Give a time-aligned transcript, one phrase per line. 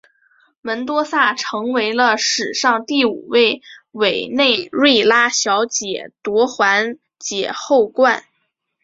[0.61, 3.61] 门多萨成为了史上第五位
[3.91, 8.25] 委内瑞拉小姐夺环姐后冠。